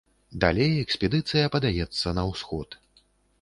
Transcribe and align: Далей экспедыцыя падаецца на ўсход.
Далей 0.45 0.71
экспедыцыя 0.85 1.51
падаецца 1.57 2.15
на 2.21 2.25
ўсход. 2.31 2.81